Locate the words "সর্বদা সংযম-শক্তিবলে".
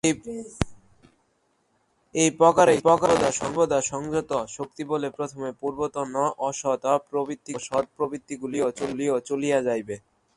3.39-5.07